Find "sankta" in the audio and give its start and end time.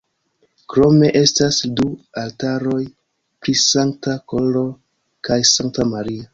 3.67-4.19, 5.55-5.91